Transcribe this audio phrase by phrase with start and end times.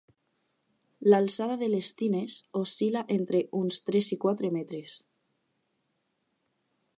[1.13, 4.97] L'alçada de les tines oscil·la entre uns tres i quatre metres.